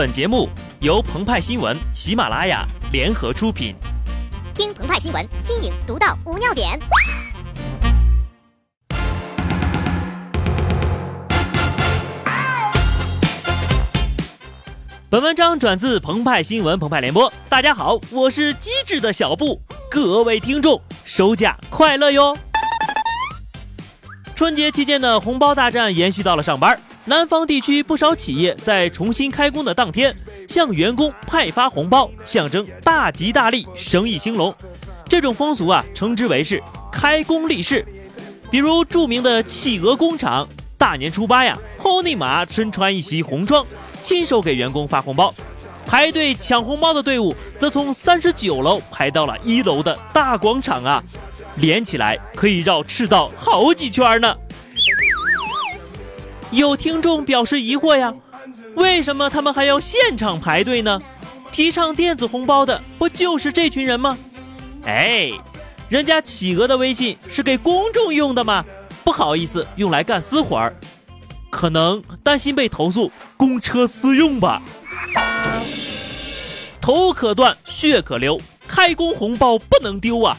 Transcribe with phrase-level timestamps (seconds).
[0.00, 0.48] 本节目
[0.80, 3.76] 由澎湃新闻、喜马拉雅联合出品。
[4.54, 6.80] 听澎湃新闻，新颖独到，无尿点。
[15.10, 19.60] 本文章转自澎湃新闻《澎湃联播》，大家好，我是机智的小布，
[19.90, 22.38] 各位听众，收假快乐哟！
[24.34, 30.14] 春节期间的红包大战延续到了上班，南方地区不少企业在重新开工的当天
[30.46, 34.54] 向员工派发红包，象征大吉大利、生意兴隆。
[35.08, 37.84] 这种风俗啊，称之为是开工立誓。
[38.50, 40.46] 比如著名的企鹅工厂，
[40.76, 43.64] 大年初八呀，后尼玛身穿一袭红装。
[44.02, 45.34] 亲手给员工发红包，
[45.86, 51.02] 排队抢红包的队伍则从三十九楼排到了一楼的大广场啊，
[51.56, 54.36] 连起来可以绕赤道好几圈呢。
[56.50, 58.12] 有听众表示疑惑呀，
[58.74, 61.00] 为什么他们还要现场排队呢？
[61.52, 64.16] 提倡电子红包的不就是这群人吗？
[64.84, 65.30] 哎，
[65.88, 68.64] 人家企鹅的微信是给公众用的嘛？
[69.04, 70.74] 不好意思用来干私活儿。
[71.50, 74.62] 可能担心被投诉公车私用吧。
[76.80, 80.36] 头可断，血可流，开工红包不能丢啊！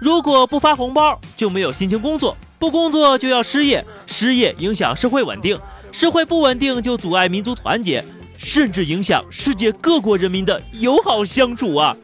[0.00, 5.58] 如果不发红包，就没有心情工作；不工作就要失业，失业影响社会稳定，
[5.90, 8.04] 社会不稳定就阻碍民族团结，
[8.36, 11.96] 甚至影响世界各国人民的友好相处啊！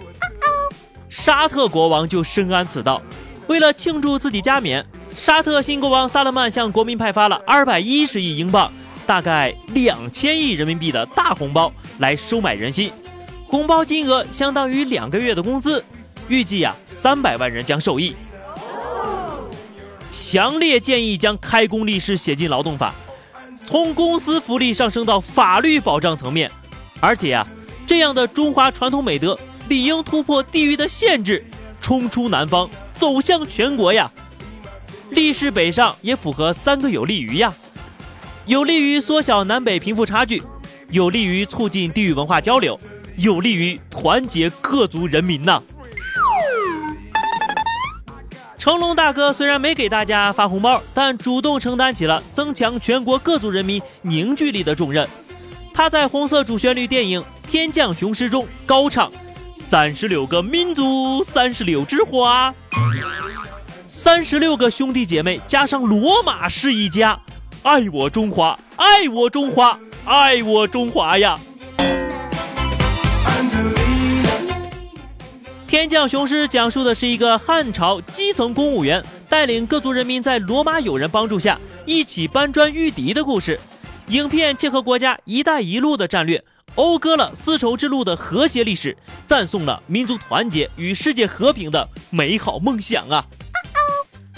[1.10, 3.02] 沙特国王就深谙此道，
[3.48, 4.84] 为了庆祝自己加冕。
[5.18, 8.72] 沙特新国王萨勒曼向国民派发了二百一十亿英镑，
[9.06, 12.90] 大概两千亿人民币的大红包，来收买人心。
[13.46, 15.84] 红包金额相当于两个月的工资，
[16.28, 18.16] 预计呀三百万人将受益。
[20.10, 22.94] 强烈建议将开工立誓写进劳动法，
[23.66, 26.50] 从公司福利上升到法律保障层面。
[27.00, 27.46] 而且呀，
[27.86, 31.44] 这样的中华传统美德理应突破地域的限制，
[31.80, 34.10] 冲出南方，走向全国呀！
[35.10, 37.54] 立誓北上也符合三个有利于呀，
[38.46, 40.42] 有利于缩小南北贫富差距，
[40.90, 42.78] 有利于促进地域文化交流，
[43.16, 45.62] 有利于团结各族人民呐。
[48.66, 55.08] 成龙大哥虽然没给大家发红包，但主动承担起了增强全国各族人民凝聚力的重任。
[55.72, 59.08] 他在红色主旋律电影《天降雄狮》中高唱
[59.56, 62.52] ：“三十六个民族，三十六枝花。”
[63.86, 67.20] 三十六个兄弟姐妹加上罗马是一家，
[67.62, 71.38] 爱我中华，爱我中华，爱我中华呀！
[75.76, 83.60] 天降雄狮讲述的是一个汉朝基层公务员带领各族人民在罗马友人帮助下一起搬砖御敌的故事。
[84.06, 86.42] 影片切合国家“一带一路”的战略，
[86.74, 93.22] 讴歌了丝绸之路的和谐历史，赞颂了民族团结与世界和平的美好梦想啊！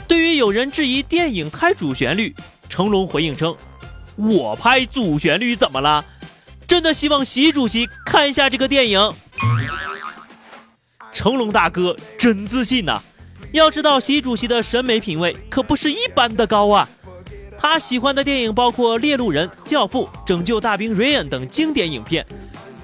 [0.08, 2.34] 对于有人质疑电影太主旋律，
[2.68, 3.56] 成龙回应称
[4.18, 6.04] ：“我拍主旋律怎么了？
[6.66, 9.14] 真的希望习主席看一下这个电影。”
[11.18, 13.02] 成龙大哥真自信呐！
[13.50, 16.88] 要知道习主席的审美品味可不是一般的高啊。
[17.58, 22.24] 他喜欢的电影包括《猎鹿人》《教父》《拯救大兵瑞恩》等经典影片。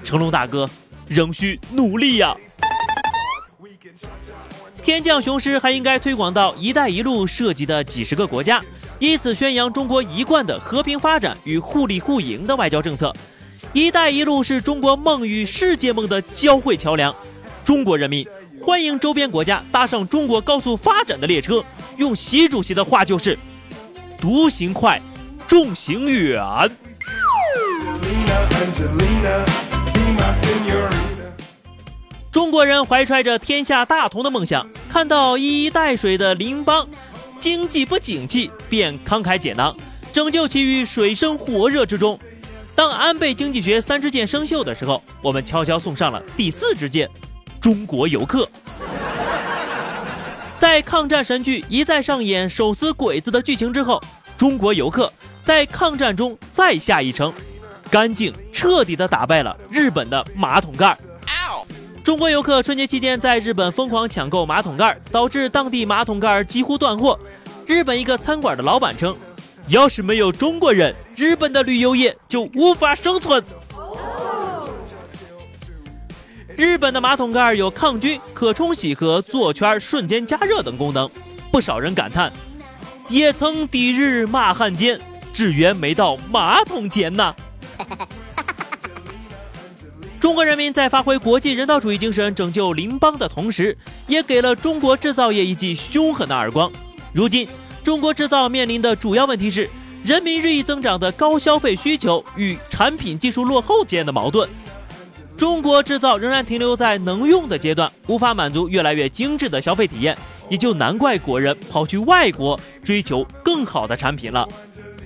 [0.03, 0.69] 成龙大哥
[1.07, 2.35] 仍需努力呀！
[4.83, 8.61] 天降雄狮还应该推广到“一带一路”涉及的几十个国家，
[8.99, 13.15] 以此宣扬中国一贯的和平发展与互利互赢的外交政策。
[13.71, 17.15] “一带一路”是中国梦与世界梦的交汇桥梁，
[17.65, 18.25] 中国人民
[18.61, 21.63] 欢迎周边国家搭上中国高速发展的列车。
[21.97, 23.37] 用习主席的话就是
[24.21, 25.01] ：“独行快，
[25.47, 26.39] 众行远。”
[32.31, 36.87] 中国人怀揣着天下大同的梦想，看到一衣带水的邻邦
[37.39, 39.75] 经济不景气，便慷慨解囊，
[40.13, 42.19] 拯救其于水深火热之中。
[42.75, 47.09] 当安倍经济学三支箭生锈的时候，我们悄悄送上了第四支箭——
[47.65, 48.47] 中国游客。
[50.55, 53.99] 在抗战神剧一再上演手撕鬼子的剧情之后，
[54.37, 57.33] 中国游客在抗战中再下一城，
[57.89, 60.95] 干净彻底的打败了日本的马桶盖。
[62.03, 67.19] 中国游客春节期间在日本疯狂抢购马桶盖，导致当地马桶盖几乎断货。
[67.65, 69.17] 日本一个餐馆的老板称
[69.69, 73.43] ：“要是没有中国人，日本的旅游业就无法生存。”
[76.57, 81.09] 日本的马桶盖有抗菌、可冲洗和坐圈、瞬间加热等功能。
[81.51, 82.31] 不少人感叹
[83.09, 84.99] ：“也曾抵日骂汉奸，
[85.33, 87.35] 只缘没到马桶前呐。
[90.19, 96.71] ”中国人民在发挥国际人道主义精神拯救邻邦的同时，也给了中国制造业一记凶狠的耳光。
[97.13, 97.47] 如今，
[97.83, 99.69] 中国制造面临的主要问题是
[100.05, 104.49] 人民日益增长的高消费需求与产品技术落后间的矛盾。
[105.37, 110.17] 中国制造仍然停留在能用的阶段，无法满足越来越精致的消费体验，
[110.49, 114.47] 也就难怪国人跑去外国追求更好的产品了。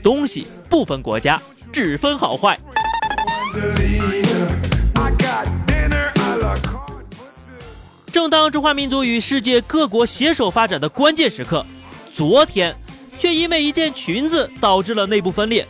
[0.03, 1.41] 东西不分国家，
[1.73, 2.59] 只分好坏。
[8.11, 11.65] 正当中华民族与世界各国携手发展的关键时刻，
[12.13, 12.75] 昨天
[13.17, 15.67] 却因为一件裙子导致了内部分裂。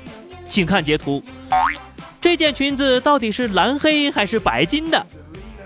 [0.47, 1.21] 请看截图，
[2.21, 5.06] 这件裙子到底是蓝黑还是白金的？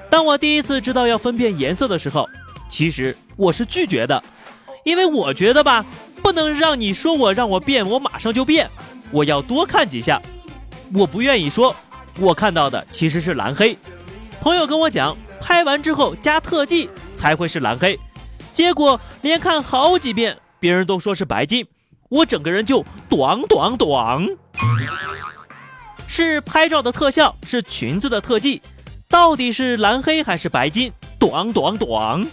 [0.10, 2.30] 当我第一次知道要分辨颜色的时候，
[2.70, 4.24] 其实我是拒绝的，
[4.84, 5.86] 因为我觉得吧，
[6.22, 8.70] 不能让你说我让我变，我马上就变，
[9.12, 10.22] 我要多看几下。
[10.94, 11.76] 我不愿意说，
[12.20, 13.78] 我看到的其实是蓝黑。
[14.42, 15.16] 朋友跟我讲。
[15.46, 18.00] 拍完之后加特技才会是蓝黑，
[18.54, 21.68] 结果连看好几遍，别人都说是白金，
[22.08, 24.26] 我整个人就短短短。
[26.15, 28.62] 是拍照的特效，是裙子的特技，
[29.10, 30.92] 到底是蓝黑还是白金？
[31.18, 32.27] 短短短。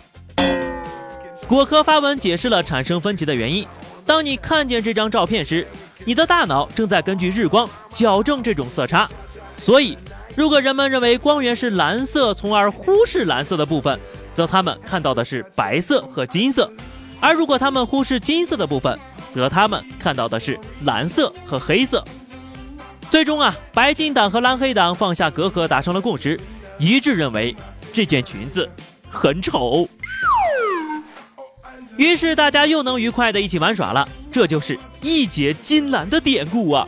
[1.49, 3.67] 果壳发文解释了产生分歧的原因。
[4.05, 5.67] 当你看见这张照片时，
[6.05, 9.09] 你的大脑正在根据日光矫正这种色差，
[9.57, 9.97] 所以。
[10.37, 13.99] 如果人们认为光源是蓝色，从而忽视蓝色的部分，
[14.35, 16.69] 则他们看到的是白色和金色；
[17.19, 18.99] 而如果他们忽视金色的部分，
[19.31, 22.05] 则他们看到的是蓝色和黑色。
[23.11, 26.39] 最终啊，白金党和蓝黑党放下隔阂，达成了共识，
[26.79, 27.55] 一致认为
[27.93, 28.71] 这件裙子
[29.09, 29.89] 很丑。
[31.97, 36.87] 于是大家又能愉快的一起玩耍了，这就是义结金兰的典故啊。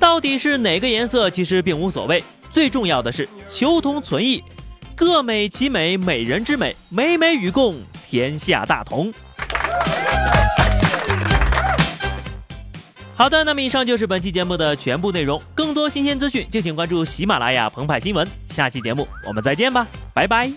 [0.00, 4.42] 到底是哪个颜色，其实并无所谓，最重要的是求同存异，
[4.96, 9.14] 各美其美，美人之美，美美与共，天下大同。
[13.16, 18.28] 好的，那么以上就是本期节目的全部内容，更多新鲜资讯，敬请关注喜马拉雅澎湃新闻。
[18.46, 20.52] 下期节目我们再见吧，拜拜。